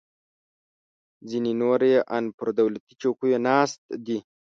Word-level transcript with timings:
ځینې 1.29 1.51
نور 1.61 1.79
یې 1.91 1.99
ان 2.15 2.25
پر 2.37 2.47
دولتي 2.57 2.93
چوکیو 3.01 3.37
ناست 3.47 3.81
دي 4.05 4.19